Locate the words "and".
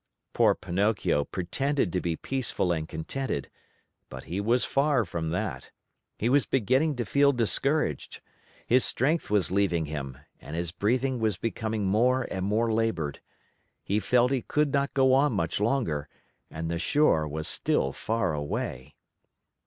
2.71-2.89, 10.39-10.55, 12.31-12.43, 16.49-16.71